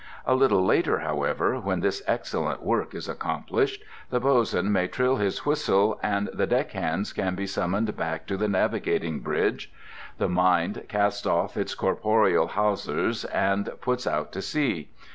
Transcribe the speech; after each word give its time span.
A 0.25 0.33
little 0.33 0.65
later, 0.65 0.97
however, 1.01 1.59
when 1.59 1.81
this 1.81 2.01
excellent 2.07 2.63
work 2.63 2.95
is 2.95 3.07
accomplished, 3.07 3.83
the 4.09 4.19
bosun 4.19 4.71
may 4.71 4.87
trill 4.87 5.17
his 5.17 5.45
whistle, 5.45 5.99
and 6.01 6.27
the 6.33 6.47
deck 6.47 6.71
hands 6.71 7.13
can 7.13 7.35
be 7.35 7.45
summoned 7.45 7.95
back 7.95 8.25
to 8.25 8.35
the 8.35 8.47
navigating 8.47 9.19
bridge. 9.19 9.71
The 10.17 10.27
mind 10.27 10.85
casts 10.89 11.27
off 11.27 11.55
its 11.55 11.75
corporeal 11.75 12.47
hawsers 12.47 13.25
and 13.25 13.69
puts 13.79 14.07
out 14.07 14.31
to 14.31 14.41
sea. 14.41 14.89